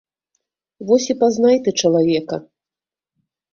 [0.91, 2.43] Вось і пазнай ты чалавека.